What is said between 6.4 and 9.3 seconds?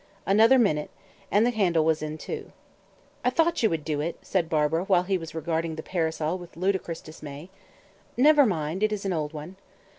ludicrous dismay. "Never mind, it is an